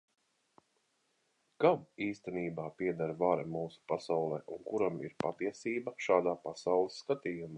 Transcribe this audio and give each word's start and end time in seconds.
Kam 1.63 1.83
īstenībā 2.05 2.65
pieder 2.79 3.13
vara 3.21 3.45
mūsu 3.57 3.83
pasaulē 3.93 4.41
un 4.57 4.65
kuram 4.73 4.99
ir 5.09 5.15
patiesība 5.27 5.97
šādā 6.09 6.37
pasaules 6.49 7.01
skatījumā? 7.05 7.49